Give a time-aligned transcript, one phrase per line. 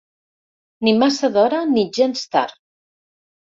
[0.87, 2.59] Ni massa d'hora ni gens tard.